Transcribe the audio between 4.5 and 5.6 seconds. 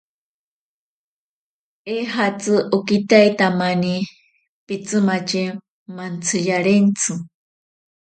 pitsimatye